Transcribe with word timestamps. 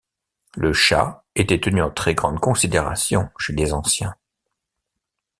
Le 0.55 0.73
Chat 0.73 1.23
était 1.35 1.59
tenu 1.61 1.79
en 1.83 1.91
très 1.91 2.15
grande 2.15 2.39
considération 2.39 3.29
chez 3.37 3.53
les 3.53 3.71
anciens. 3.71 4.15